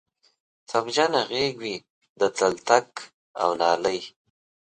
[0.69, 1.75] تبجنه غیږ وی
[2.19, 2.89] د تلتک
[3.41, 3.99] او نالۍ